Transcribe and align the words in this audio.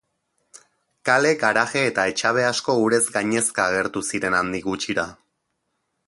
Kale, 1.09 1.33
garaje 1.41 1.83
eta 1.89 2.05
etxabe 2.13 2.45
asko 2.47 2.75
urez 2.85 3.01
gainezka 3.17 3.67
agertu 3.73 4.03
ziren 4.13 4.39
handik 4.39 4.65
gutxira. 4.71 5.05